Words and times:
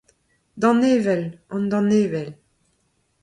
danevell, 0.61 1.25
an 1.53 1.63
danevell 1.69 2.31